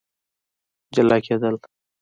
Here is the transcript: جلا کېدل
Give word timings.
جلا 0.95 1.17
کېدل 1.25 1.55